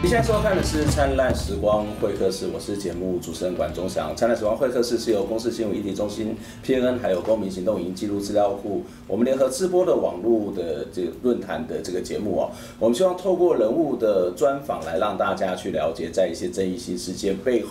[0.00, 4.12] 你现在收看的是《灿烂时光会客室》，我是节目主持人管中祥。
[4.14, 12.52] 《灿烂时光会客室》是由公司新闻议题中心、PNN 还有公民行动营记录资料库我们联合直播的网络的这个论坛的这个节目哦。
[12.78, 17.68] 我们希望透过人物的专访来让大家去了解，在一些争议性事件背后，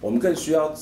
[0.00, 0.72] 我们更需要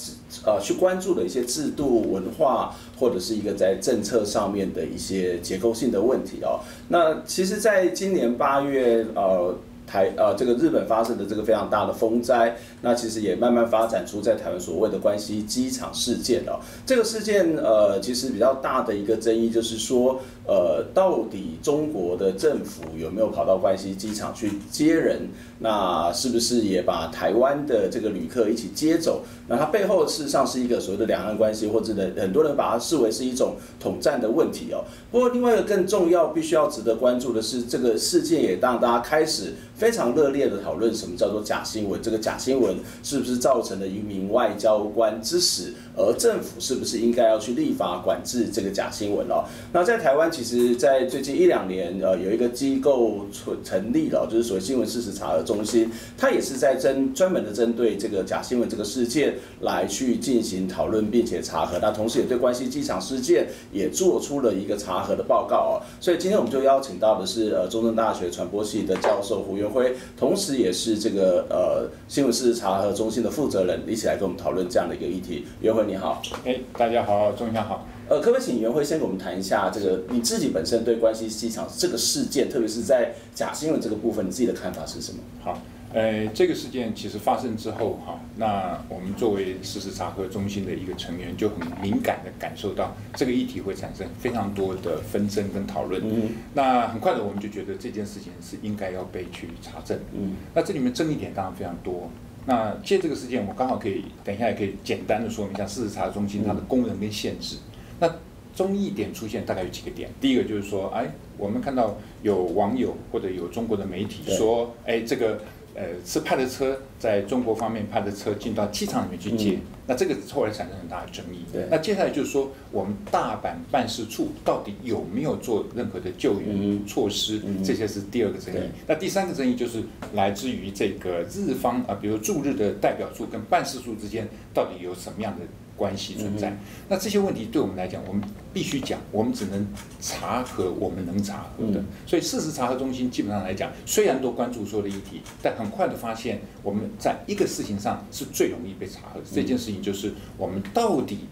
[0.46, 6.60] 呃去关注的一些制度、文化，或者是一个在政策上面的一些结构性的问题哦。
[6.88, 9.54] 那其实，在今年八月呃。
[9.86, 16.60] 台呃，这个日本发生的这个非常大的风灾，那其实也慢慢发展出在台湾所谓的关西机场事件了。
[16.84, 25.28] 这个事件呃，其实比较大的一个争议就是说，呃，到底中国的政府有没有跑到关西机场去接人？
[25.58, 29.22] 那是不是也把台湾的这个旅客一起接走？
[29.48, 34.84] 那它背后事实上是一个所谓的两岸关系，或者的很多人把它视为是一种统战的问题哦。
[35.10, 42.00] 不过另外一个更重要、必须要值得关注的是，这个事件也让大家开始非常热烈的讨论什么叫做假新闻。
[42.02, 45.72] 这个假新闻是不是造成了一名外交官之死？
[45.96, 49.44] 而政府是不是应该要去立法管制这个假新闻哦？
[49.72, 61.78] 那在台湾，其实，在最近一两年，呃，有一个机构成成立了，就是所谓新闻事实查核中心，它也是在针专门的针对这个假新闻这个事件来去进行讨论，并且查核。
[61.80, 65.72] 那同时也对关西机场事件也做出了一个查核的报告哦。
[65.98, 75.46] 所以今天我们就邀请到的是呃中正大学传播系的教授胡元辉，同时也是这个呃新闻事实查核中心的负责人，一起来跟我们讨论这样的一个议题。
[75.62, 75.86] 元辉。
[75.86, 77.86] 你好，哎，大家好，中祥好。
[78.08, 85.18] 呃，可不可以请袁辉先跟我们谈一下这个你自己本身对关西机场这个事件，特别是在假新闻这个部分，你自己的看法是什么？
[85.42, 85.60] 好，
[85.92, 96.00] 呃，这个事件其实发生之后，哈，那我们作为事实查核中心的一个成员，就很敏感的感受到这个议题会产生非常多的纷争跟讨论。
[96.04, 99.98] 嗯，那很快的，我们就觉得这件事情是应该要被去查证。
[100.12, 102.08] 嗯，那这里面争议点当然非常多。
[102.48, 107.56] 那借这个事件，我刚好可以等一下也可以简单的说明一下事实查核中心它的功能跟限制。
[107.98, 108.14] 那
[108.54, 115.40] 争议点出现大概有几个点，第一个就是说，哎，我们看到有网友或者有中国的媒体说，哎，这个。
[115.78, 121.40] 呃，是派的车在中国方面派的车进到机场里面去接，嗯、那这个后来产生很大的争议。
[121.52, 127.42] 对，那接下来就是说，我们大阪办事处到底有没有做任何的救援措施？
[127.44, 128.60] 嗯、这些是第二个争议。
[128.86, 129.82] 那第三个争议就是
[130.14, 135.44] 来自于这个日方啊，比如驻日的代表处跟办事处之间到底有什么样的？
[135.76, 136.56] 关系存在，
[136.88, 138.22] 那这些问题对我们来讲，我们
[138.52, 139.66] 必须讲，我们只能
[140.00, 141.84] 查核我们能查核的。
[142.06, 149.26] 所以事实查核中心基本上来讲，虽然都关注所有的议题，但很快的发现，我们在一个事情上是最容易被查核的。
[149.30, 151.26] 这件事情就是我们到底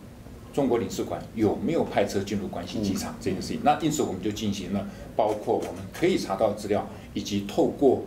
[0.52, 3.60] 中国领事馆有没有派车进入关西机场这件事情。
[3.62, 8.04] 那因此我们就进行了，包括我们可以查到资料，以及透过。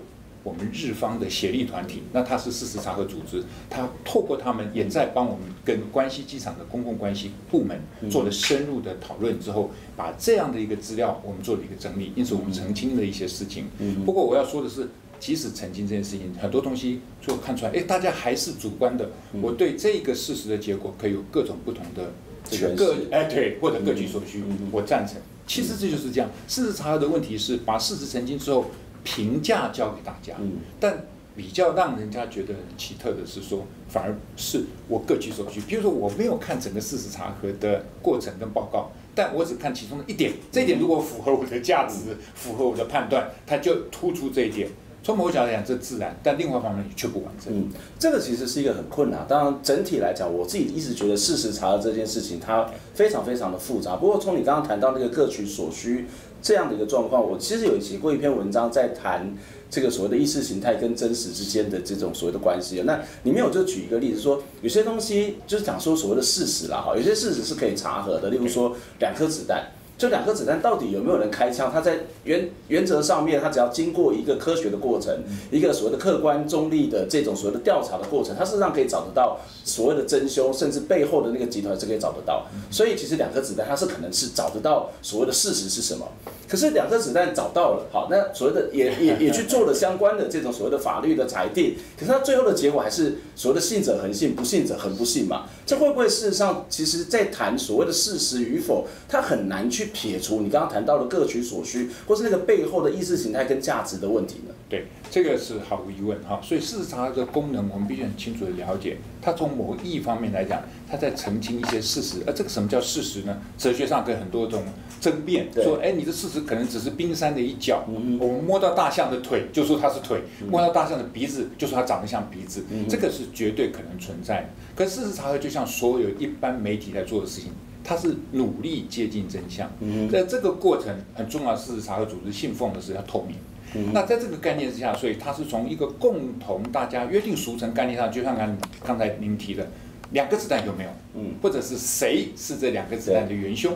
[0.48, 7.78] 我们日方的协力团体，那它是事实查核组织，它透过他们也在帮我们跟关西机场的公共关系部门
[8.10, 13.66] 做了深入的讨论之后，把这样的一个资料我们做了一个整理，因此我们澄清了一些事情。
[14.06, 14.88] 不过我要说的是，
[15.20, 19.10] 即使澄清这件事情，很多东西就看出来，哎，大家还是主观的。
[19.42, 22.14] 我对这个事实的结果可以有各种不同的
[22.50, 24.42] 这个各哎对，或者各取所需，
[24.72, 25.18] 我赞成。
[25.46, 28.68] 其实这就是这样，事实查核的问题是把事实澄清之后。
[29.04, 30.34] 评价交给大家，
[30.80, 35.62] 但比较让人家觉得很奇特的是说，反而是我各取所需。
[35.62, 44.68] 比如说，我没有看整个事实查核的过程跟报告，但我只看其中的一点，这一点如果符合我的价值，符合我的判断，它就突出这一点。
[45.04, 47.54] 从某角度来讲，这自然，但另外一方面却不完整。
[47.56, 47.70] 嗯，
[48.00, 49.24] 这个其实是一个很困难。
[49.26, 53.96] 当然，整体来讲，我自己一直觉得事实查核这件事情，它非常非常的复杂。
[53.96, 56.08] 不过，从你刚刚谈到那个各取所需。
[56.42, 59.36] 这样的一个状况，我其实有写过一篇文章，在谈
[59.70, 62.82] 这个所谓的意识形态跟真实之间的这种所谓的关系。
[62.86, 69.72] 那里面我就举一个例子说，有些东西就是讲说所谓的事实啦，哈，有些事实是可以查核的，例如说两颗子弹。
[69.98, 71.72] 这两颗子弹到底有没有人开枪？
[71.74, 75.12] 它在原原则上面，它只要经过一个科学的过程，
[75.50, 82.46] 一个所谓的客观中立的这种所谓的调查的过程，它事实上可以找得到所谓的真凶，甚至背后的那个集团是可以找得到。
[82.70, 86.08] 所以其实两颗子弹它是可能是找得到所谓的事实是什么。
[86.48, 91.76] 可是两颗子弹找到了，好，那所谓的也也 也去做了相关的这种所谓的法律的裁定。
[92.00, 95.48] 可是它最后的结果还是所谓的信者恒信，不信者恒不信嘛？
[95.66, 99.87] 这会不会事实上，其实在谈所谓的事实与否，它很难去。
[99.88, 104.54] 撇除你刚刚谈到的各取所需，或是那个背后的意识形态跟价值的问题呢？
[104.70, 106.42] 对，这个是毫无疑问哈。
[106.44, 108.98] 所以事实查核的功能，我们必须很清楚的了解。
[109.22, 112.18] 它从某个意义方面来讲，它在澄清一些事实。
[112.28, 113.38] 而这个什么叫事实呢？
[113.58, 114.64] 哲学上跟很多种
[115.00, 117.86] 争辩，说，哎，你的事实可能只是冰山的一角。
[117.88, 122.66] 嗯、我们摸到大象的腿，就说它是腿；嗯、摸到大象的鼻子，就说它长得像鼻子。
[122.70, 124.50] 嗯、这个是绝对可能存在的。
[124.76, 127.52] 可事实查核就像所有一般媒体在做的事情，
[127.88, 129.72] 它是努力接近真相。
[129.80, 133.38] 嗯，在这个过程很重要，事实查核组织信奉的是要透明。
[133.76, 139.66] 嗯、那在这个概念之下，所以它是从一个共同大家约定俗成概念上，就像刚刚才您提的，
[140.12, 140.90] 两个子弹有没有？
[141.16, 143.74] 嗯，或者是谁是这两个子弹的元凶？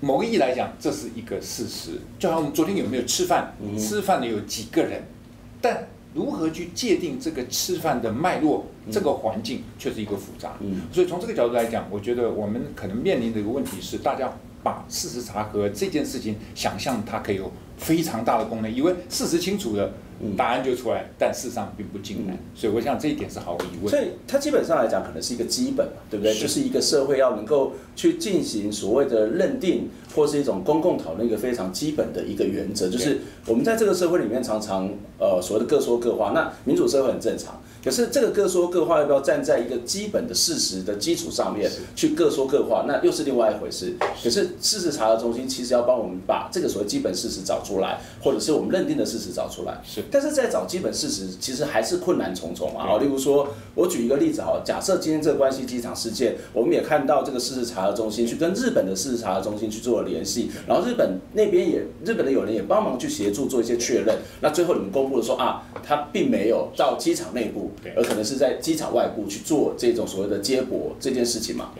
[0.00, 1.92] 某个意义来讲，这是一个事实。
[2.18, 3.54] 就像我们昨天有没有吃饭？
[3.62, 5.02] 嗯、吃饭的有几个人？
[5.62, 8.64] 但如何去界定这个吃饭的脉络？
[8.86, 10.56] 嗯、这个环境却是一个复杂。
[10.60, 14.32] 嗯，所以从这个角度来讲，我觉得我们可能面临的一个问题是，大家
[14.64, 19.92] 把事实查核这件事情想象它可以有非常大的功能，以为事实清楚了。
[20.36, 23.88] 答案就出来，但事实上并不尽然，所以我想这一点是毫无疑问。
[23.88, 26.32] 所以它基本上来讲，可能是一个基本嘛，对不对？
[26.32, 34.88] 是就是一个社会要能够去进行所谓的认定，或是一种公共讨论一个非常基本的一个原则，就是我们在这个社会里面常常
[35.18, 37.60] 呃所谓的各说各话，那民主社会很正常。
[37.84, 43.94] 可是这个各说各话要不要站在一个基本的事实的基础上面去各说各话，那又是另外一回事。
[44.22, 49.78] 可是事实查核中心其实要帮我们把这个所谓基本事实找出来，或者是我们认定的事实找出来。
[49.84, 50.02] 是。
[50.10, 52.86] 但是在找基本事实，其实还是困难重重啊。
[52.86, 64.16] 好，例如说，我举一个例子哈，假设今天这个关西机场事件，我们也看到这个事实查核中心去跟日本的事实查核中心去做了联系，然后日本那边也日本的友人也帮忙去协助做一些确认。
[64.40, 67.70] 那最后你们公布的说啊，他并没有到机场内部。
[67.96, 71.70] 而可能是在机场外部去做这种所谓的接驳这件事情嘛？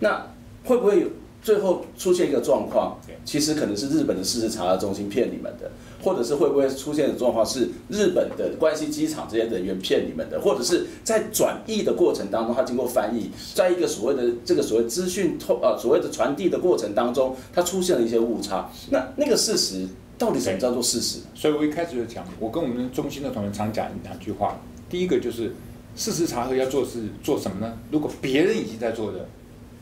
[0.00, 0.26] 那
[0.64, 1.08] 会不会有
[1.42, 2.98] 最后出现一个状况？
[3.24, 5.70] 其实可能是日本的事实查核中心骗你们的，
[6.02, 18.70] 或者是会不会出现的状况是日本的关西机场这些人员骗你们的，或者是在转译的过程当中，它经过翻译，在一个所谓的这个所谓资讯透呃所谓的传递的过程当中，它出现了一些误差。
[18.90, 19.86] 那那个事实
[20.18, 21.20] 到底什么叫做事实？
[21.34, 24.58] 所以我一开始就讲，我跟我们中心的同仁常讲两句话。
[24.88, 25.54] 第一个就是
[25.96, 27.78] 事实查核要做是做什么呢？
[27.90, 29.28] 如果别人已经在做的，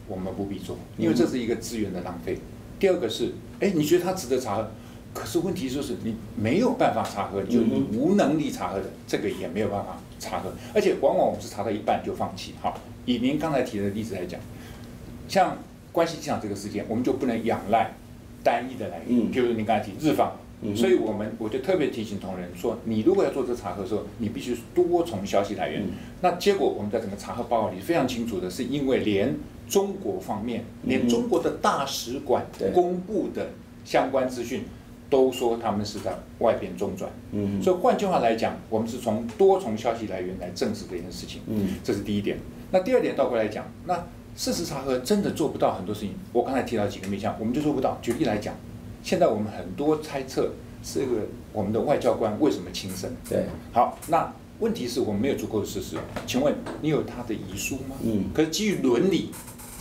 [0.08, 2.38] 我们不必做，因为这是一个资源的浪费。
[2.78, 4.70] 第二个是，哎，你觉得它值得查核，
[5.14, 10.52] 可是问题就是你没有办法查核，就你无能力查核的，这个也没有办法查核。
[10.74, 12.54] 而且往往我们是查到一半就放弃。
[12.60, 14.40] 好，以您刚才提的例子来讲，
[15.28, 15.58] 像
[15.92, 17.94] 关系机场这个事件，我们就不能仰赖
[18.42, 20.32] 单一的来源，譬如您刚才提日方。
[20.76, 25.82] 所以，我们我就特别提醒同仁说，你如果要做这个查核的时候，你必须多重消息来源。
[26.20, 29.34] 那结果，我们在整个查核报告里非常清楚的是，因为连
[29.68, 33.50] 中国方面，连中国的大使馆公布的
[33.84, 34.62] 相关资讯，
[35.10, 37.10] 都说他们是在外边中转。
[37.32, 41.42] 嗯，所以换句话来讲，我们是从多重消息来源来证实这件事情。
[41.48, 42.38] 嗯，这是第一点。
[42.70, 44.06] 那第二点倒过来讲，那
[44.36, 46.14] 事实查核真的做不到很多事情。
[46.32, 47.98] 我刚才提到几个面向，我们就做不到。
[48.00, 48.54] 举例来讲。
[49.02, 50.52] 现在我们很多猜测，
[50.82, 53.10] 这个我们的外交官为什么轻生？
[53.28, 55.96] 对，好，那问题是我们没有足够的事实。
[56.26, 57.96] 请问你有他的遗书吗？
[58.02, 58.26] 嗯。
[58.32, 59.30] 可是基于伦理，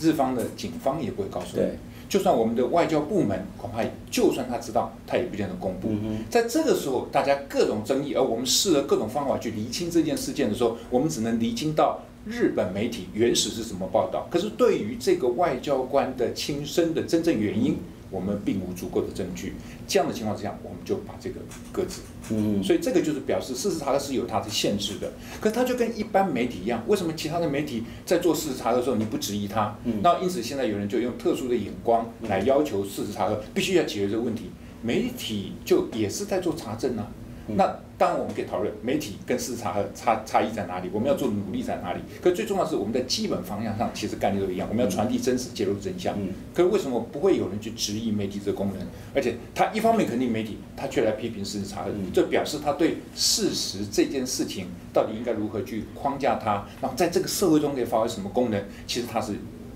[0.00, 1.62] 日方的警方也不会告诉你。
[1.62, 1.78] 对。
[2.08, 5.88] 就算我们的外交部门恐怕，就算他知道，他也不见得公布。
[5.88, 6.24] 嗯。
[6.28, 14.26] 在这个时候，大家各种争议，而我们试了各种方法去厘清这件事件的时候，我们只能厘清到日本媒体原始是怎么报道。
[14.30, 17.78] 可是对于这个外交官的轻生的真正原因，嗯
[18.12, 19.54] 我们并无足够的证据，
[19.88, 21.40] 这样的情况之下，我们就把这个
[21.72, 22.02] 搁置。
[22.30, 25.10] 嗯，所以这个就是表示事实查核是有它的限制的。
[25.40, 29.76] 可是它就跟一般媒体一样，为什么其他的媒体在做事实查核的时候你不质疑它？
[29.84, 34.50] 嗯，那因此现在有人就用特殊的眼光来要求事实查核必须要解决这个问题，
[34.82, 37.10] 媒体就也是在做查证啊。
[37.56, 42.00] 那当然，我们可以讨论媒体跟事实查核差差异在哪里，我们要做的努力在哪里。
[42.20, 46.16] 可最重要的是，我们在基本方向上其实概念都一样，我们要传递真实、揭露真相。
[46.52, 48.86] 可是为什么不会有人去质疑媒体这个功能？
[49.14, 58.60] 而且他一方面肯定媒体，他却来批评事实查核，这表示他对事实这件事情到底应该如何去框架它，然后在这个社会中可以发挥什么功能？
[58.86, 59.34] 其实他是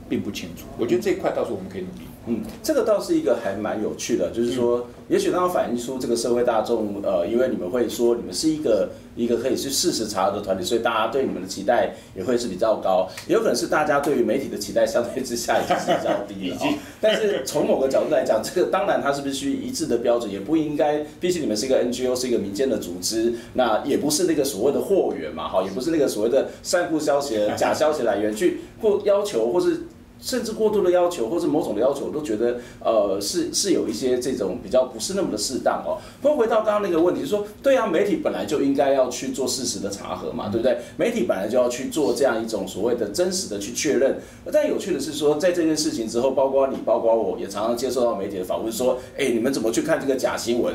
[0.09, 0.64] 并不清楚。
[0.78, 2.09] 我觉得这一块到时候我们可以努力。
[2.26, 13.09] 嗯，这个倒是一个还蛮有趣的，就是说，也许它反映出这个社会大众，呃，因为你们会说你们是一个一个可以去事实查核的团体，所以大家对你们的期待也会是比较高。
[13.28, 16.59] 也有可能是大家对于媒体的期待相对之下已经是比较低了。
[17.00, 29.83] 但是从某个角度来讲，这个当然它是必须一致的标准，也不应该，毕竟你们是一个 NGO，是一个民间的组织，那也不是那个所谓的货源嘛，哈，也不是那个所谓的散布消息、假消息来源去或要求或是。
[30.20, 35.99] 甚至过度的要求，或是某种的要求，我都觉得呃是是有一些这种比较不是那么的适当哦。
[36.23, 40.78] 不过回到刚刚那个问题，就说对啊，媒体本来就应该要去做事实的查核嘛，对不对？
[40.96, 44.18] 媒体本来就要去做这样一种所谓的真实的去确认。
[44.52, 50.75] 但有趣的是说，在这件事情之后，包括你，包括我也常常接受到媒体的访问，说，哎，你们怎么去看这个假新闻？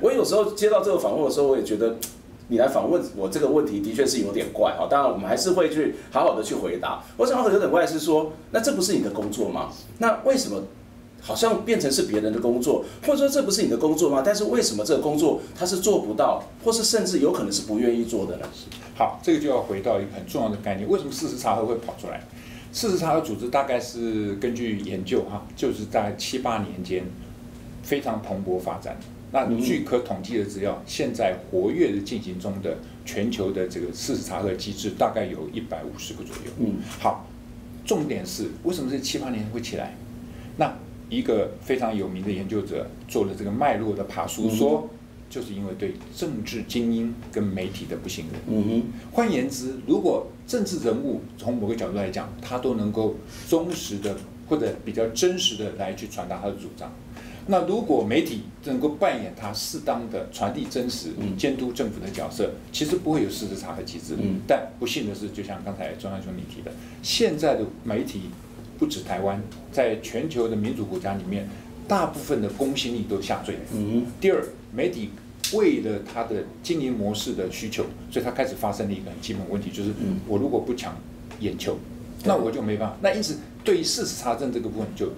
[0.00, 1.96] 我有时候接到这个访问的时候，我也觉得。
[2.52, 7.02] 你来访问我这个问题的确是有点怪哈，当然我们还是会去好好的去回答。
[7.16, 9.70] 我想有点怪是说，那这不是你的工作吗？
[9.96, 10.62] 那为什么
[11.22, 12.84] 好像变成是别人的工作？
[13.06, 14.22] 或者说这不是你的工作吗？
[14.22, 18.46] 但是为什么这个工作他是做不到，或是甚至有可能是不愿意做的呢？
[18.98, 22.22] 好，这个就要回到一个很重要的概念，为什么事实查核会跑出来？
[22.70, 27.02] 事实查核组织大概是根据研究哈，就是在七八年间
[27.82, 28.94] 非常蓬勃发展。
[29.32, 36.52] 那据可统计的资料，现在活跃的进行中的全球的这个事实查核机制，大概有一百五十个左右。
[36.58, 37.26] 嗯，好，
[37.86, 39.96] 重点是为什么这七八年会起来？
[40.58, 40.70] 那
[41.08, 44.86] 一个非常有名的研究者做了这个脉络的爬梳，说
[45.30, 48.40] 就是因为对政治精英跟媒体的不信任。
[48.48, 53.16] 嗯哼，换言之，如果政治人物从某个角度来讲，他都能够
[53.48, 54.14] 忠实的
[54.46, 56.92] 或者比较真实的来去传达他的主张。
[57.46, 64.14] 那如果媒体能够扮演它适当的传递真实、监督政府的角色，其实不会有事实查核机制。
[64.46, 66.70] 但不幸的是，就像刚才钟阳兄你提的，
[67.02, 68.30] 现在的媒体
[68.78, 71.48] 不止台湾，在全球的民主国家里面，
[71.88, 73.56] 大部分的公信力都下坠。
[74.20, 75.10] 第二，媒体
[75.52, 79.90] 为了它的经营模式的需求，所以它开始发生了一个很基本问题，就是
[80.28, 80.96] 我如果不抢
[81.40, 81.76] 眼球，
[82.24, 82.96] 那我就没办法。
[83.02, 85.10] 那因此，对于事实查证这个部分就。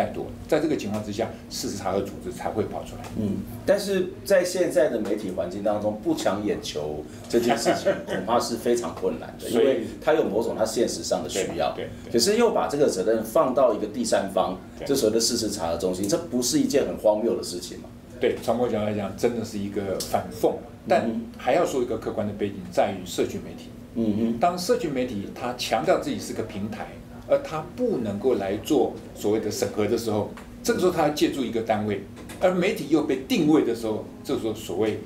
[0.00, 3.02] 太多，在这个情况之下，事实查核组织才会跑出来。
[3.18, 11.72] 嗯，但是在现在的媒体环境当中，不抢眼球这件事情 恐怕是非常困难的，因为它有某种它现实上的需要。
[11.72, 17.84] 对，可是又把这个责任放到一个第三方，这所谓的事实查核中心，这不是一件很荒谬的事情吗？
[18.18, 20.54] 对，从我角度来讲，真的是一个反讽。
[20.88, 23.68] 但还要说一个客观的背景，在于社群媒体。
[23.96, 26.86] 嗯哼，当社群媒体它强调自己是个平台。
[27.30, 30.30] 而他不能够来做所谓的审核的时候，
[30.62, 32.02] 这个时候他要借助一个单位，
[32.40, 34.98] 而媒体又被定位的时候，这个时候所谓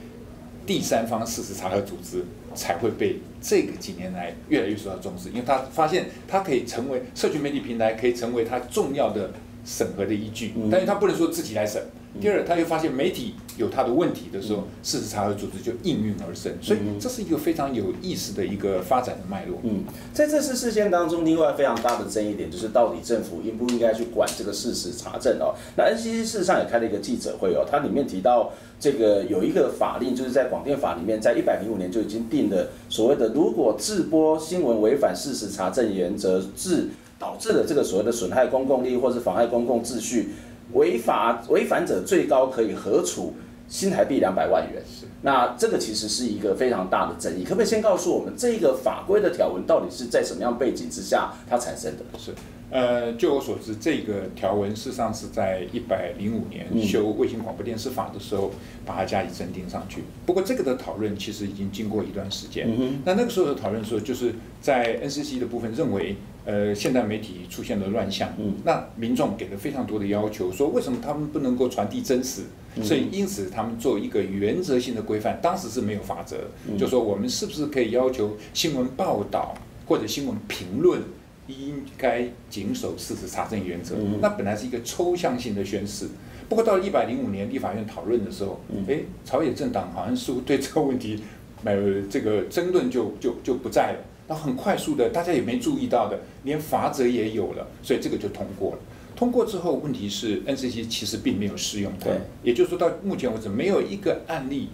[0.67, 9.31] 第三方事实查核组织才会被这个几年来越来越受到重视，因为他发现他可以成为社群媒体平台，可以成为他重要的
[9.65, 11.83] 审核的依据，但是他不能说自己来审。
[12.21, 19.59] 第二，他又发现媒体有他的问题的时候，事实查核组织就应运而生，所以这是一个非常有意思的一个发展的脉络。
[19.65, 25.55] 嗯，在这次事件当中，另外非常大的争议点就是到底政府应不应该去管这个事实查证哦？
[25.77, 40.31] 那 NCC 事实上也开了一个记者会哦，它里面提到这个有一个法令，就是在广电法里面，在一百零五年就已经定了所谓的，如果制播新闻违反事实查证原则，致导致了这个所谓的损害公共利益或是妨害公共秩序。
[40.73, 43.35] 违法违反者最高可以核处
[43.69, 44.83] 新台币两百万元。
[44.85, 47.45] 是，那这个其实是一个非常大的争议。
[47.45, 52.19] 可不可以先告诉我们，这个法规的条文到底是在什么样背景之下它产生的？
[52.19, 52.33] 是，
[52.71, 58.51] 呃，据我所知，这个条文事实上是在一百零五年修卫星广播电视法的时候
[58.85, 60.03] 把它加以增订上去。
[60.27, 62.67] 不过这个的讨论其实已经经过一段时间。
[62.69, 63.03] 嗯哼。
[63.05, 66.17] 那那个时候的讨论说，就是在 NCC 的部分认为。
[66.45, 72.43] 呃，现代媒体出现了乱象，嗯，那民众给了非常多的要求，说为什么他们不能够传递真实？
[72.83, 76.37] 所以因此他们做一个原则性的规范，当时是没有法则，
[76.77, 79.55] 就说我们是不是可以要求新闻报道
[79.87, 81.01] 或者新闻评论
[81.47, 83.95] 应该谨守事实查证原则？
[84.21, 86.09] 那本来是一个抽象性的宣誓，
[86.49, 91.21] 不过到了一百零五年立法院讨论的时候，哎，朝野政党好像似乎对这个问题，
[91.63, 93.99] 呃，这个争论就就就不在了。
[94.27, 98.79] 那很快速的，大家也没注意到的，连法则也有了，所以这个就通过了。
[99.17, 104.71] 通过之后，问题是 NCC 其实并没有适用它，对，也就是说到目前为止，没有一个案例，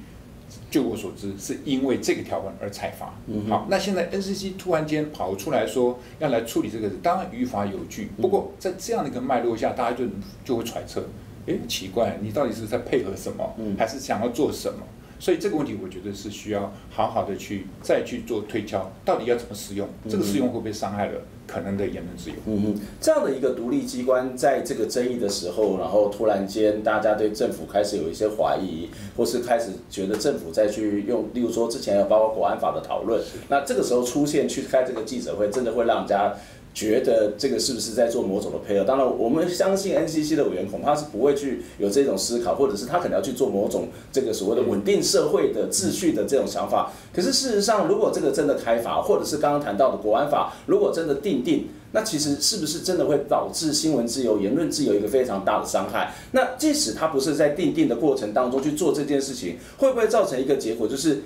[0.71, 3.15] 就我所知，是因为这个条文而裁罚。
[3.27, 8.09] 嗯、好，那现在 NCC 突然间跑出来说要来处理这个，当然于法有据。
[8.21, 10.07] 不过在这样的一个脉络下，大家就
[10.43, 11.05] 就会揣测，
[11.45, 14.79] 诶，奇怪，你到底是在配合什么，还是想要做什么？
[15.21, 19.87] 所以这个问题，我觉得是需要好好的去再去做推敲，到底要怎么使用？
[20.09, 22.37] 这个使用会不会伤害了可能的言论自由？
[22.47, 36.35] 嗯嗯，这样的一个独立机关，在这个争议的时候，然后突然间大家对政府开始有一些怀疑，或是开始觉得政府再去用，例如说之前有包括国安法的讨论，那这个时候出现去开这个记者会，真的会让人家。
[36.73, 38.85] 觉得这个是不是在做某种的配合？
[38.85, 46.93] 当然，我们相信 NCC 的委员恐怕是不会去有这种思考，或者是他可能要去做某种这个所谓的稳定社会的秩序的这种想法。
[47.13, 56.15] 可是事实上，如果这个真的开法，或者是刚刚谈到的国安法，如果真的定定，那其实是不是真的会导致新闻自由、言论自由一个非常大的伤害？
[56.31, 61.25] 那即使他不是在定定的过程当中去做这件事情，会不会造成一个结果，就是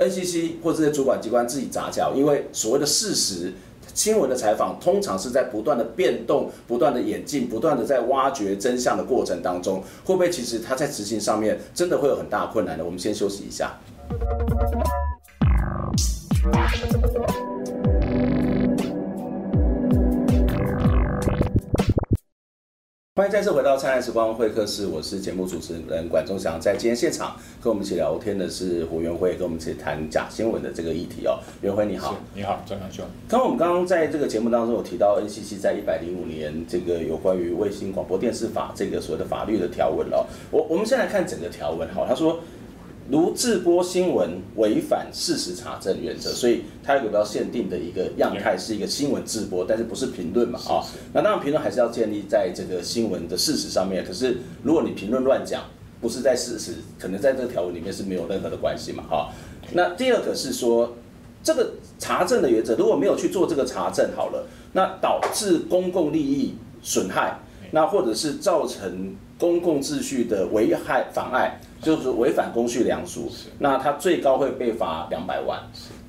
[0.00, 2.14] NCC 或这些主管机关自己杂交？
[2.14, 3.52] 因为所谓的事实
[3.96, 12.84] 新闻的采访，通常是在不断的变动、不断的演进、不断的在挖掘真相的过程当中，会不会其实他在执行上面真的会有很大困难呢？
[12.84, 13.74] 我们先休息一下。
[23.18, 26.60] 欢迎再次回到灿烂时光会客室，我是节目主持人管仲祥。
[26.60, 31.38] 在今天现场跟我们一起聊天的是胡元辉，跟我们一起谈假新闻的这个议题哦。
[31.62, 33.06] 元辉你好，你好，张强兄。
[33.26, 40.26] 刚刚我们刚刚在这个节目当中有提到 NCC 在一百零五年这个有关于卫星广播电视法这个所谓的法律的条文哦。
[40.50, 42.40] 我我们先来看整个条文哈，他说。
[43.08, 50.58] 如自播新闻违反事实查证原则，所以它有个比较限定的一个样态，是一个新闻自播，但是不是评论嘛？
[50.68, 50.82] 啊，
[51.12, 54.04] 那当然评论还是要建立在这个新闻的事实上面。
[54.04, 55.62] 可是如果你评论乱讲，
[56.00, 59.04] 不是在事实，可能在这个条文里面是没有任何的关系嘛？
[59.08, 59.30] 哈，
[59.72, 60.96] 那第二个是说，
[61.44, 67.38] 这个查证的原则如果没有去做这个查证，好了，那导致公共利益损害，
[67.70, 71.60] 那或者是造成公共秩序的危害妨碍。
[71.80, 75.60] 就是违反公序良俗，那他最高会被罚两百万。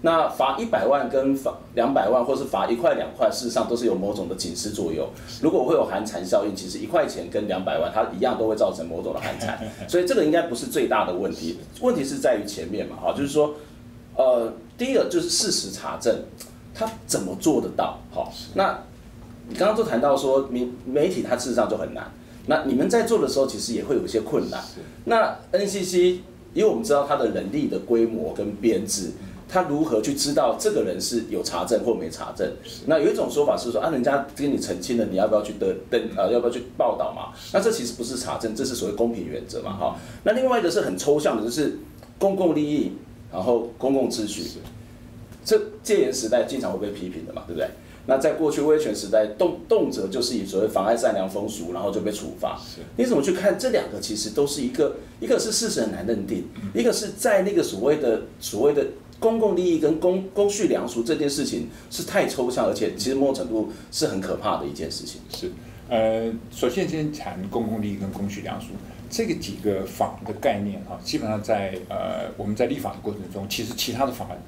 [0.01, 5.07] 那罚一百万跟罚两百万，或是罚一块两块，事实上都是有某种的警示作用。
[5.41, 9.59] 如果会有寒蝉效应，其实一块钱跟两百万，它一样都会造成某种的寒蝉。
[9.89, 13.55] 所以这个应该不是最大的问题，问题是在于前面嘛，哈，就是说，
[14.15, 16.15] 呃，第一个就是事实查证，
[16.75, 17.97] 他怎么做得到？
[18.11, 18.79] 好，那
[19.49, 22.09] 你刚刚就谈到说，媒媒体它事实上就很难。
[22.47, 24.63] 那你们在做的时候，其实也会有一些困难。
[25.05, 26.19] 那 NCC，
[26.53, 29.11] 因为我们知道他的人力的规模跟编制，
[29.47, 32.49] 他如何去知道这个人是有查证或没查证？
[32.85, 37.37] 那有一种说法是说啊，人家跟你澄清了，你要不要去登登啊，要不要去报道嘛？
[37.53, 39.95] 那这其实不是查证，这是所谓公平原则嘛，哈。
[40.23, 41.77] 那另外一个是很抽象的，就是
[42.17, 42.93] 公共利益，
[43.31, 44.43] 然后公共秩序，
[45.45, 47.69] 这戒严时代经常会被批评的嘛，对不对？
[48.09, 52.57] 那在过去威权时代，动动辄就是以所谓妨碍善良风俗，然后就被处罚。
[52.95, 53.99] 你怎么去看这两个？
[53.99, 58.85] 其实都是一个，一个是事实很难认定，一个是在那个所谓的所谓的
[59.19, 65.19] 公共利益跟公公序良俗这件事情是太抽象，而且其实某种程度是很可怕的一件事情。
[65.35, 65.51] 是，
[65.89, 68.67] 呃，首先先谈公共利益跟公序良俗
[69.09, 74.41] 这个几个法的概念哈，基本上在呃我们在立法的过程中，其实其他的法案。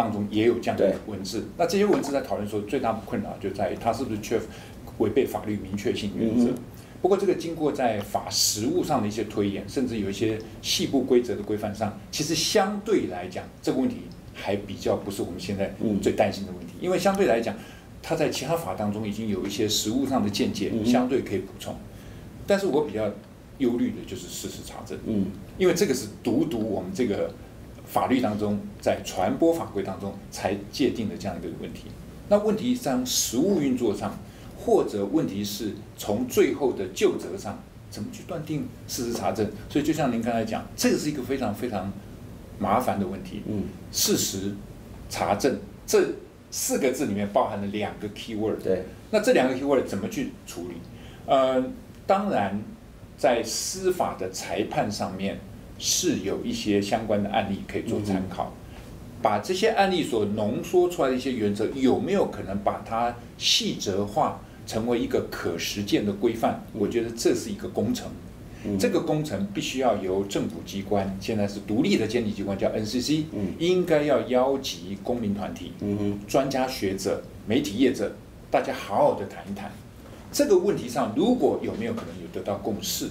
[0.00, 4.40] 当中也有这样的文字，那这些文字在讨论说最大的困扰就在于它是不是缺
[4.96, 6.50] 违背法律明确性原则。
[7.02, 13.96] 不过这个经过在法实务上的一些推演，甚至有一些细部规则的规范上，其实相对来讲这个问题
[14.34, 17.54] 还比较不是我们现在最担心的问题，因为相对来讲，
[18.02, 21.76] 它在其他法当中已经有一些实务上的见解，相对可以补充。
[22.46, 23.06] 但是我比较
[23.58, 25.26] 忧虑的就是事实查证，嗯，
[25.58, 27.30] 因为这个是独独我们这个。
[27.92, 31.86] 法律当中，在传播法规当中才界定的这样一个问题。
[32.28, 34.16] 那问题在实务运作上，
[34.56, 37.58] 或者问题是从最后的就责上，
[37.90, 39.50] 怎么去断定事实查证？
[39.68, 41.92] 所以就像您刚才讲，这个是一个非常非常
[42.60, 43.42] 麻烦的问题。
[43.48, 44.54] 嗯，事实
[45.08, 46.12] 查证这
[46.52, 48.62] 四个字里面包含了两个 key word。
[48.62, 50.74] 对，那这两个 key word 怎么去处理？
[51.26, 51.64] 呃，
[52.06, 52.62] 当然
[53.18, 55.40] 在司法的裁判上面。
[55.80, 58.52] 是有一些相关的案例可以做参考，
[59.22, 66.62] 把这些案例所浓缩出来的一些原则，有没有可能把它细则化，成为一个可实践的规范？
[66.74, 68.10] 我觉得这是一个工程，
[68.78, 73.24] 这个工程必须要由政府机关，现在是独立的监理机关叫 NCC，
[73.58, 75.72] 应该要邀集公民团体、
[76.28, 78.14] 专家学者、媒体业者，
[78.50, 79.72] 大家好好的谈一谈。
[80.30, 83.08] 这个问题上，如果有没有可能有得到共识？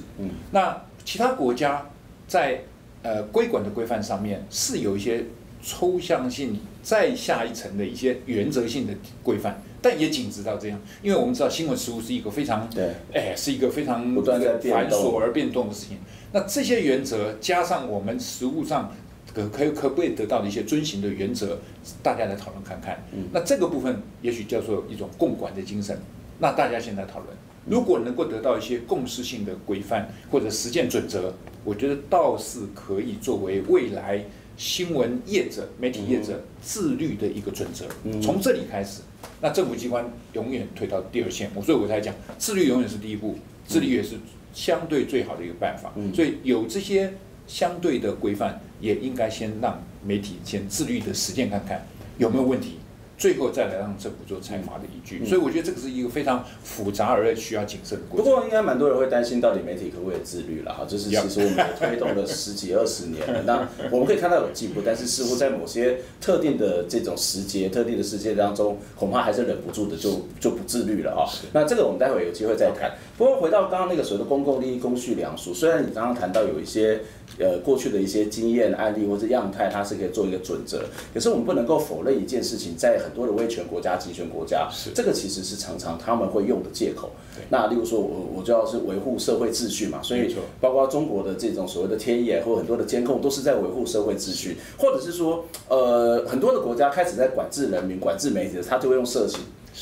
[0.52, 1.84] 那其他国家。
[2.30, 2.62] 在
[3.02, 5.26] 呃规管的规范上面是有一些
[5.62, 15.98] 抽象性再下一层的一些原则性的规范，但也仅止到这样，因为我们知道新闻实务是一个非常对，哎，是一个非常繁琐而变动的事情。
[16.32, 18.96] 那这些原则加上我们实务上
[19.34, 21.60] 可可可不可以得到的一些遵循的原则，
[22.04, 23.04] 大家来讨论看看。
[23.34, 26.00] 那这个部分也许叫做一种共管的精神。
[26.38, 27.36] 那大家现在讨论。
[27.66, 31.32] 如果能够得到一些共识性的规范或者实践准则，
[31.64, 34.24] 我觉得倒是可以作为未来
[34.58, 37.86] 新闻业者、媒体业者自律的一个准则。
[38.22, 39.02] 从这里开始，
[39.42, 41.50] 那政府机关永远退到第二线。
[41.56, 44.16] 我所以我才讲，自律永远是第一步，自律也是
[44.54, 45.94] 相对最好的一个办法。
[46.14, 47.14] 所以有这些
[47.48, 51.86] 相对的规范，也应该先让媒体先自律的实践看看
[52.18, 52.79] 有没有问题。
[53.20, 55.24] 最后再来让政府做裁罚的依据。
[55.26, 58.26] 所以我觉得这个是一个非常复杂而需要谨慎的过程。
[58.26, 60.86] 不过应该蛮多人会担心，到底媒体可不可以自律了哈？
[60.88, 71.28] 就是其实我们也推动了十几二十年了，那我们可以看到有进步，但是似乎在某些特定的这种时节、特定的世界当中，恐怕还是忍不住的就就不自律了啊。
[71.52, 72.92] 那这个我们待会有机会再谈。
[73.18, 77.02] 不过回到刚刚那个所谓的公共利益公序良俗，虽然你刚刚谈到有一些
[77.38, 87.10] 呃过去的一些经验案例或者样态，它是可以做一个准则，可是我们不能够否认一件事情，在很多的威权国家、集权国家，是这个其实是常常他们会用的借口。
[87.50, 99.40] 那例如说我我就要是维护社会秩序嘛，所以包括中国的这种所谓的天眼或很多的监控，都是在维护社会秩序，或者是说呃很多的国家开始在管制人民、管制媒体，他就会用色情。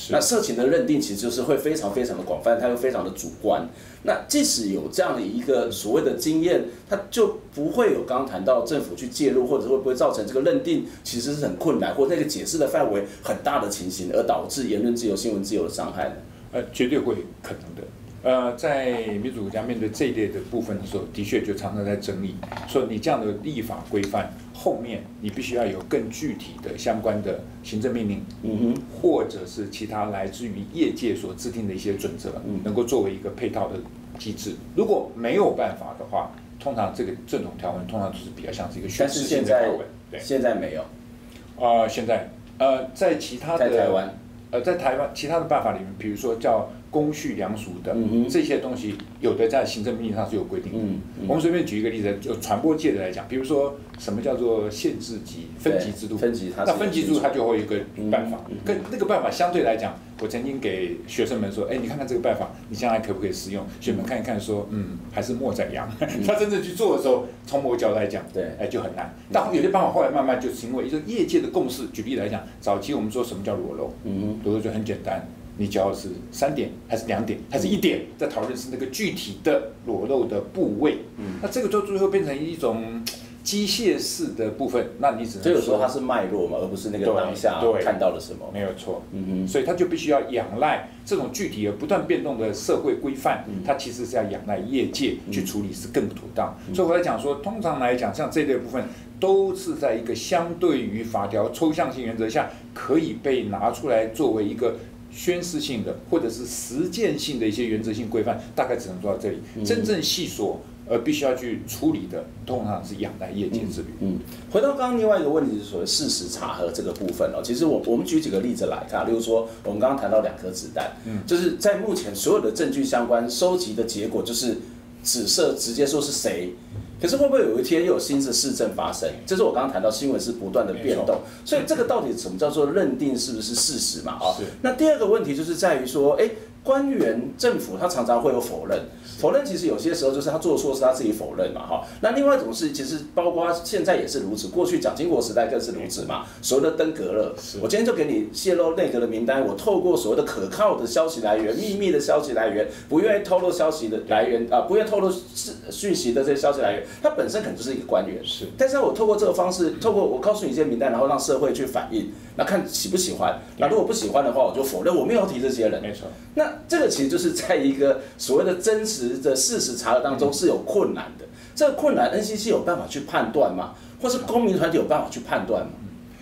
[0.10, 3.68] 那色情的认定其实就是会非常非常的广泛，它又非常的主观。
[4.04, 16.16] 那即使有这样的一个所谓的经验，它就不会有刚刚谈到政府去介入，或者会不会造成这个认定其实是很困难，或那个解释的范围很大的情形，而导致言论自由、新闻自由的伤害呢？
[16.54, 17.82] 呃，绝对会可能的。
[18.24, 22.36] 呃，在民主国家面对这一类的部分的时候，的确就常常在争议，
[22.68, 33.76] 说你这样的立法规范后面，你必须要有更具体的相关的行政命令，嗯哼，或者是其他来自于业界所制定的一些准则，嗯，能够作为一个配套的
[34.18, 34.56] 机制。
[34.76, 39.86] 如果没有办法的话，通常这个这种条文通常就是比较像是一个宣示性的条文。
[40.10, 40.82] 对，现在没有。
[40.82, 42.28] 啊、呃，现在
[42.58, 44.18] 呃，在其他的台湾，
[44.50, 46.68] 呃，在台湾其他的办法里面，比如说叫。
[46.90, 47.96] 公序良俗的
[48.30, 50.80] 这些东西，有的在行政命令上是有规定的。
[51.28, 56.18] 我们随便举一个例子，就传播界的来讲，比如说什么叫做限制级、分级制度？
[56.18, 57.76] 分级，那分级制度它就会有一个
[58.10, 63.66] 办法，跟那个办法相对来讲，我曾经给学生们说，哎，你看看这个办法，你将来可不可以适用？
[63.80, 65.90] 学生们看一看，说，嗯，还是莫宰羊。
[66.26, 69.14] 他真正去做的时候，从某个角度来讲，对，哎，就很难。
[69.32, 71.88] 但有些办法后来慢慢就是因为一个业界的共识。
[71.88, 73.94] 举例来讲，早期我们说什么叫裸露？
[74.04, 75.28] 嗯，裸露就很简单。
[75.58, 83.04] 你只要是三点还是两点还是一点，在讨论是那个具体的裸露的部位，嗯，那这个就最后变成一种
[83.44, 96.58] 机械式的部分，那你只能说说它是脉络嘛，而不是那个当下看到了什么，没有错，嗯嗯，所以它就必须要仰赖这种具体而不断变动的社会规范，它其实是要仰赖业界去处理是更妥当。
[96.74, 98.84] 所以我在讲说，通常来讲，像这类部分
[99.18, 104.76] 都是在一个相对于法条抽象性原则下，可以被拿出来作为一个。
[105.18, 109.40] 宣示性的或者是实践性的一些原则性规范，大概只能做到这里。
[109.56, 113.88] 嗯、真正细说，而，必须要去处理的，通常是仰赖业界自律。
[114.02, 114.20] 嗯，
[114.52, 117.42] 回到刚刚另外一个问题，是所谓事实查核这个部分哦。
[117.44, 124.58] 其实我我们举几个例子来看，例如说，我们刚刚谈到两颗子弹，嗯，就是在目前所有的证据相关收集的结果，就是
[125.04, 126.54] 指涉直接说是谁。
[127.02, 129.10] 可是会不会有一天又有新的事证发生？
[129.26, 134.14] 这是我刚刚谈到新闻是不断的变动，所以这个到底什么叫做认定是不是事实嘛？
[134.14, 136.30] 啊，那第二个问题就是在于说，哎。
[136.68, 138.78] 官员、政府，他常常会有否认，
[139.20, 141.82] 否认其实有些时候就是他做错事，他自己否认嘛，哈。
[142.02, 146.26] 那另外一种是，其实包括现在也是如此，过去蒋经国时代更是如此嘛。
[146.42, 158.46] 所谓的登革热，我今天就给你泄露内阁的名单，我透过所谓的可靠的消息来源、秘密的消息来源、不愿意透露消息的来源啊，不愿意透露讯讯息的这些消息来源，他本身可能就是一个官员，是。
[158.58, 163.40] 但是我透过这个方式，透过我告诉你一些名单，然后让社会去反应，那看喜不喜欢。
[163.58, 165.82] 那如果不喜欢的话，我就否认，我没有提这些人。
[165.82, 166.08] 没错。
[166.36, 171.26] 那这个其实就是在一个所谓的真实的事实查核当中是有困难的。
[171.56, 173.74] 这个困难，NCC 有办法去判断吗？
[174.00, 175.72] 或是公民团体有办法去判断吗？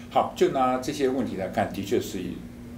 [0.09, 2.19] 好，就拿这些问题来看，的确是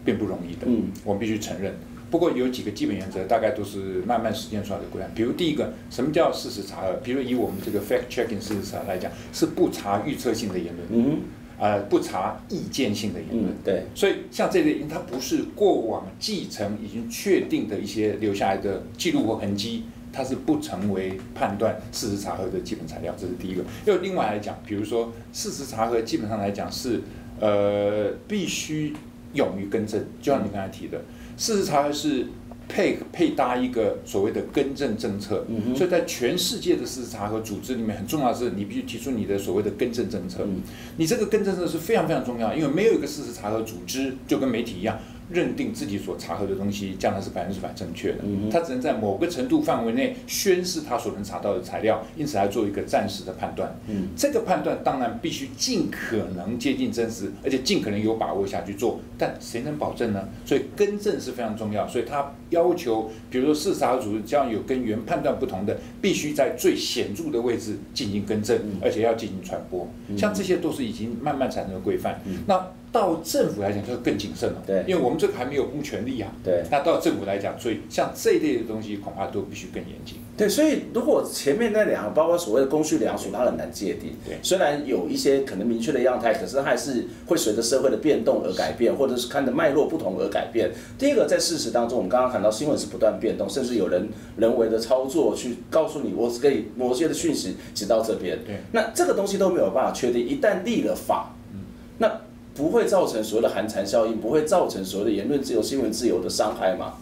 [0.04, 0.62] 并不容易的。
[0.65, 1.76] 嗯，我们必须承认。
[2.10, 5.12] 不过有几个基本原则，大概都是慢慢实践出来的规范。
[5.13, 6.93] 比如第一个，什么叫事实查核？
[7.04, 10.88] 比如以我们这个 fact checking 事实查来讲，是不查预测性的言论。
[10.89, 11.20] 嗯。
[11.60, 23.63] 呃，不查意见性的言论，嗯，对，所以像这类，它不是过往继承已经确定的一些留下来的记录或痕迹，它是不成为判断事实查核的基本材料，这是第一个。
[23.86, 27.02] 又另外来讲，比如说事实查核，基本上来讲是，
[27.39, 28.93] 呃，必须
[29.34, 31.02] 勇于更正，就像你刚才提的，
[31.38, 32.28] 事实查核是。
[32.67, 40.39] 配配搭一个所谓的更正政策，嗯、所以在全世界的事实查核组织里面，很重要的是你必须提出你的所谓的更正政策。
[40.45, 40.62] 嗯、
[40.97, 44.99] 你这个更正政策是非常非常重要，因为没有一个事实查核组织就跟媒体一样。
[45.30, 48.20] 认定自己所查核的东西将来是百分之百正确的，
[48.52, 53.76] 他只能在某个程度范围内宣示他所能查到的材料，因此来做一个暂时的判断。
[53.88, 60.28] 嗯，这个判断当然必须尽可能接近真实，而且尽可能有把握下去做，但谁能保证呢？
[60.46, 69.88] 所以更正是非常重要，所以他要求，比如说视察组织将有跟原判断不同的，必须在最显著的位置进行更正，而且要进行传播，
[70.18, 72.22] 像这些都是已经慢慢产生的规范。
[72.46, 76.63] 那到政府来讲就更谨慎了，对，因为我们这个还没有公权力啊，对。
[76.71, 80.15] 那到政府来讲，所以像这一类的东西，恐怕都必须更严谨。
[80.38, 84.13] 对，所以如果前面那两个，包括所谓的公序良俗，它很难界定。
[84.26, 90.71] 对，虽然有一些可能明确的样态，可是它还是会随着社会的变动而改变，或者是看的脉络不同而改变。
[90.97, 98.39] 第一个，在事实当中，我们刚刚谈到新闻是不断变动，甚至有人人为的操作去告诉你，我是可以某些的讯息只到这边。
[98.45, 100.26] 对，那这个东西都没有办法确定。
[100.26, 101.60] 一旦立了法，嗯，
[101.97, 102.21] 那
[102.58, 106.96] 不会造成所谓的寒蝉效应，不会造成所谓的言论自由、新闻自由的伤害吗？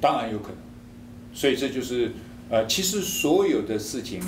[0.00, 0.56] 当然有可能。
[1.34, 2.12] 所以这就是。
[2.50, 4.22] 呃，其实所有的事情，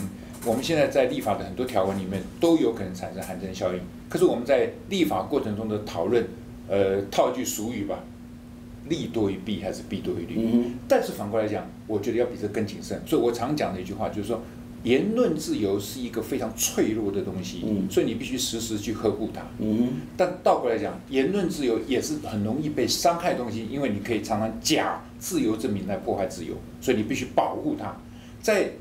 [0.44, 3.80] 我们现在在立法的很多条文里面都有可能产生寒蝉效应。
[4.10, 6.22] 可是我们在立法过程中的讨论，
[6.68, 8.04] 呃，套一句俗语吧，
[8.90, 10.34] 利多于弊还是弊多于利？
[10.36, 10.74] 嗯。
[10.86, 13.00] 但是反过来讲，我觉得要比这更谨慎。
[13.06, 14.42] 所以我常讲的一句话就是说，
[14.82, 19.42] 言论自由是一个非常脆弱的东西，嗯，所以你必须时时去呵护它。
[19.58, 19.88] 嗯。
[20.16, 27.94] 但倒过来讲，言论自由也是很容易被伤害的东西，因为你可以常常假自由之名来破坏自由，所以你必须保护它。
[28.40, 28.72] 在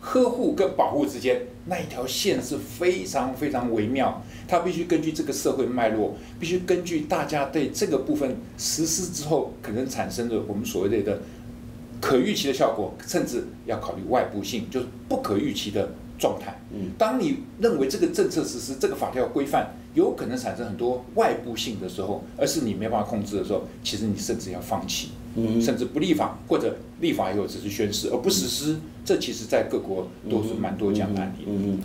[0.00, 4.22] 呵护跟保护之间，那一条线是非常非常微妙。
[4.46, 11.20] 它必须根据这个社会脉络，必须根据大家对这个部分实施之后可能产生的我们所谓的
[12.00, 16.60] 可预期的效果，甚至要考虑外部性，就是不可预期的状态。
[16.72, 25.10] 嗯，当你认为这个政策实施、这个法条规范有可能产生很多外部性的时候，而是你没办法控制的时候，其实你甚至要放弃。
[25.40, 31.44] 嗯甚至不立法，或者立法以后只是宣示而不实施，这其实在各国都是蛮多这样的案例。
[31.46, 31.78] 嗯，嗯，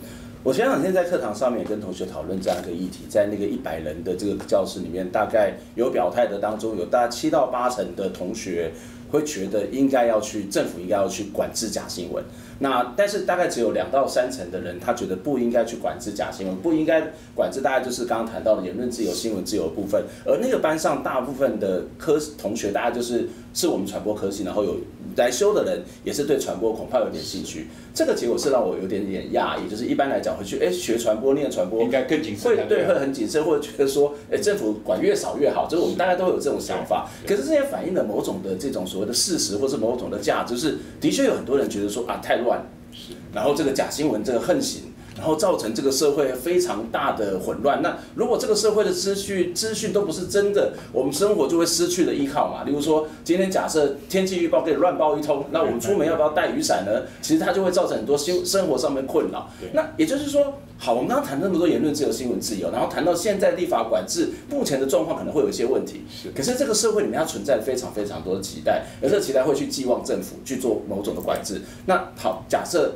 [0.43, 8.71] 我前两天在课堂上面也跟同学讨论这样一个议题，在那个一百人的这个教室里面，大概有表态的当中，有大概七到八成的同学
[9.13, 12.23] 会觉得应该要去政府应该要去管制假新闻。
[12.57, 16.99] 那但是大概只有两到三成的人，他觉得不应该去管制假新闻，不应该
[17.35, 20.03] 管制，大概就是刚刚谈到的言论自由、新闻自由部分。
[20.25, 24.77] 而那个班上大部分的科同学，大家就是是我们传播科系，然后有
[25.15, 27.67] 来修的人，也是对传播恐怕有点兴趣。
[27.93, 37.07] 这个结果是让我有点点讶异，就是一般来讲会去，哎，学传播、念传播应该更谨慎，会对会很谨慎，或者觉得说，哎，政府管越少越好，就是我们大家都有这种想法。
[37.27, 42.67] 可是这也反映了某种的这种所谓的事实，或是某种的价值，就是的确有很多人觉得说啊，太乱。
[42.91, 44.83] 是，然后这个假新闻这个横行，
[45.23, 47.81] 然后造成这个社会非常大的混乱。
[47.81, 52.65] 那如果这个社会的资讯资讯都不是真的，我们生活就会失去了依靠嘛。
[52.65, 57.03] 例如说，今天假设天气预报给你乱报一通，那我们出门要不要带雨伞呢？
[57.21, 59.49] 其实它就会造成很多生生活上面困扰。
[59.71, 66.01] 那也就是说，好，我们刚刚谈那么多言论自由、新闻自由，然后谈到现在立法管制，目前的状况可能会有一些问题。
[66.09, 71.61] 是，可是这个社会里面它存在非常非常多的期待，而这期待会去寄望政府去做某种的管制。
[71.85, 72.91] 那好，假设。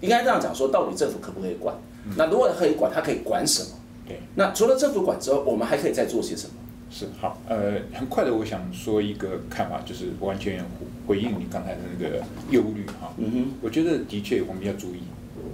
[0.00, 1.74] 应该这样讲说，到底政府可不可以管？
[2.16, 3.76] 那如果可以管，它可以管什么？
[4.08, 4.18] 对。
[4.34, 6.54] 那除了政府管之后，我们还可以再做些什么？
[6.90, 10.64] 是好，呃，很快的，我想说一个看法，就是完全
[11.06, 12.16] 回应你刚才的那个
[12.50, 13.12] 忧虑哈。
[13.18, 13.52] 嗯哼。
[13.60, 15.02] 我觉得的确我们要注意，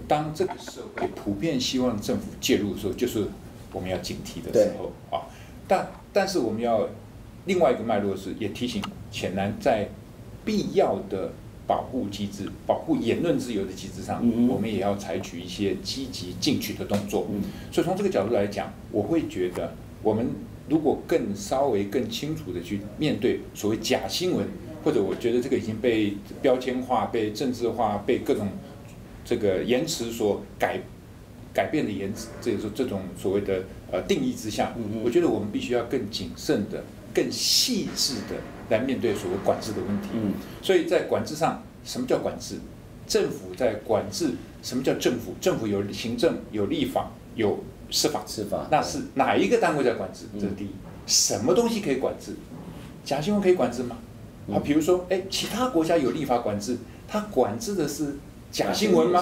[0.07, 3.27] 当这个社会普遍希望政府介入的时候，就是
[3.73, 5.27] 我们要警惕的时候啊。
[5.67, 6.89] 但但是我们要
[7.47, 8.81] 另外一个脉络是，也提醒
[9.11, 9.89] 浅蓝在
[10.45, 11.33] 必要的。
[11.67, 17.27] 保护机制，保护言论自由的机制上，嗯、我们也要采取一些积极进取的动作。
[17.33, 20.27] 嗯、所以从这个角度来讲，我会觉得，我们
[20.69, 24.47] 如果更稍微更清楚的去面对所谓假新闻，
[24.85, 28.49] 或者我觉得这个已经被标签化、被政治化、被各种
[29.25, 30.81] 这个言辞所改
[31.53, 36.85] 改变的言辞，这个说这种所谓的呃定义之下，嗯、我觉得我们必须要更谨慎的、
[37.17, 38.37] 更细致的。
[38.69, 42.57] 来面对所谓管制的问题，嗯，所以在管制上，什么叫管制？
[43.07, 45.37] 政府在管制，什么叫政府？
[45.41, 50.25] 政府有行政、有立法、有司法，司法，那是哪一个单位在管制？
[50.35, 50.71] 这是第一。
[51.07, 52.35] 什么东西可以管制？
[53.05, 53.99] 假新闻可以管制吗？
[54.53, 56.77] 啊，比如说，哎，其他国家有立法管制，
[57.07, 58.17] 它管制的是
[58.51, 59.21] 假新闻吗？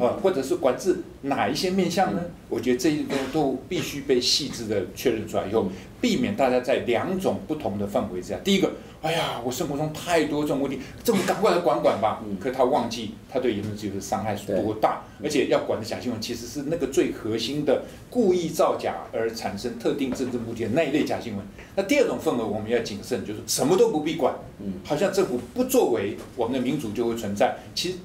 [0.00, 2.20] 啊，或者是管制哪一些面向呢？
[2.48, 5.68] 我觉得这些都都必须被细致的确认出来以后。
[6.00, 8.36] 避免大家在两种不同的氛围之下。
[8.44, 12.22] 第一个，哎呀，我生活中太多这种问题，政府赶快来管管吧。
[12.28, 12.36] 嗯。
[12.38, 21.46] 可是他忘记，他对言论自由的伤害是多大，而且要管的假新闻其实是那个最核心的故意造假而产生特定政治目的的那一类假新闻。
[21.74, 24.34] 那第二种氛围我们要谨慎，就是什么都不必管。
[24.60, 24.74] 嗯。
[24.84, 27.56] 好像政府不作为，我们的民主就会存在。
[27.74, 27.96] 其实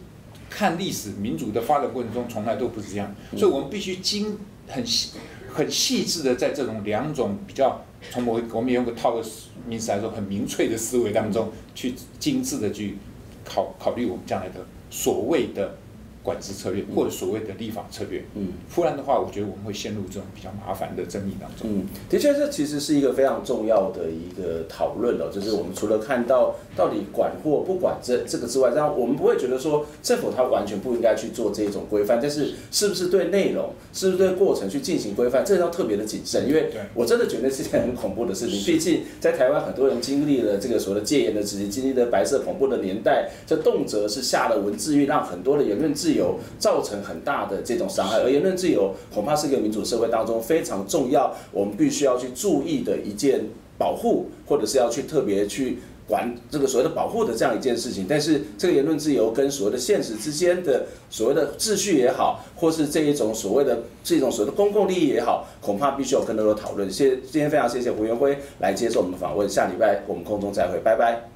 [0.49, 3.15] 看历史，民主的发展过程中从来都不是这样。
[3.38, 5.12] 所以我们必须精很细
[5.53, 7.85] 很细致的在这种两种比较。
[8.12, 9.21] 从我我们用个套个
[9.67, 12.97] 名词来说，很明确的思维当中，去精致的去
[13.43, 15.77] 考考虑我们将来的所谓的
[16.21, 18.23] 管制策略，或者所谓的立法策略。
[18.36, 21.67] 嗯，不然的话，我觉得我们会陷入这种比较麻烦的争议当中。
[21.69, 25.29] 嗯，的确，这其实是一个非常重要的一个讨论哦。
[25.32, 36.47] 就是我们除了看到到底管或不管这这个之外，让我们不会觉得说政府它完全不应该去做这种规范，但是是不是对内容，是不是对过程去进行规范，这要特别的谨慎。
[36.47, 38.62] 因为我真的觉得是件很恐怖的事情。
[38.65, 48.17] 毕竟在台湾，很多人经历了这个所谓的戒严的时期，经历了白色恐怖的年代，这动辄是下了文字狱，让很多的言论自由造成很大的这种伤害。
[48.17, 53.41] 而言论自由恐怕是一个民主社会当中非常重要，我们必须要去注意的一件
[53.78, 58.08] 保护，或者是要去特别去管这个所谓的保护的这样一件事情。
[58.10, 66.89] 但是这个言论自由跟所谓的现实之间的所谓的秩序也好，或是这一种所谓的这种所谓的公共利益也好，恐怕必须有更多的讨论。
[66.91, 71.30] 谢今天非常谢谢胡元辉来接受我们的访问，下礼拜我们空中再会，拜拜。